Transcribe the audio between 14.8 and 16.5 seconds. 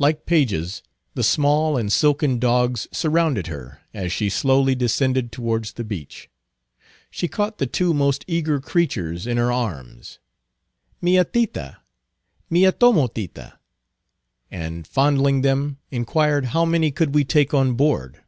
fondling them, inquired